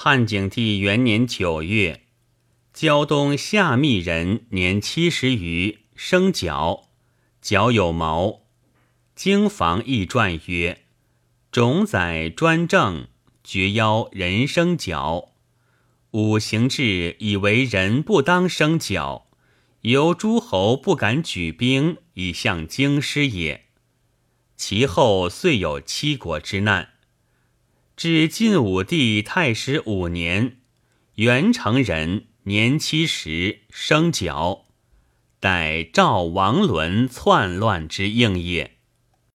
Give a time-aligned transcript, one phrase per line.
[0.00, 2.02] 汉景帝元年九月，
[2.72, 6.84] 胶东夏密人年七十余，生角，
[7.42, 8.42] 角有毛。
[9.16, 10.84] 经房易传曰
[11.50, 13.08] ：“种载专政，
[13.42, 15.32] 绝邀人生角。
[16.12, 19.26] 五行志以为人不当生角，
[19.80, 23.64] 由诸侯不敢举兵以向京师也。
[24.56, 26.90] 其后遂有七国之难。”
[27.98, 30.58] 至晋武帝太师五年，
[31.16, 34.66] 元成人年七十，生角，
[35.40, 38.77] 待赵王伦篡乱之应也。